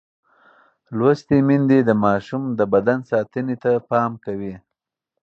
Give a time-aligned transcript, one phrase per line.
[0.97, 4.53] لوستې میندې د ماشوم د بدن ساتنې ته پام کوي.